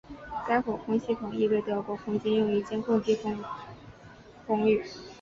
[0.47, 3.37] 该火控系统亦被德国空军用于监控低空
[4.47, 4.83] 空域。